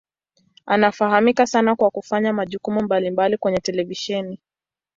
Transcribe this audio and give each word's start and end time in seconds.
Anafahamika 0.65 1.47
sana 1.47 1.75
kwa 1.75 1.89
kufanya 1.91 2.33
majukumu 2.33 2.83
mbalimbali 2.83 3.37
kwenye 3.37 3.57
televisheni. 3.59 4.39